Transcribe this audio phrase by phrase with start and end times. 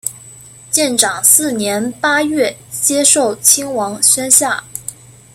[0.71, 4.63] 建长四年八月接受亲王宣下。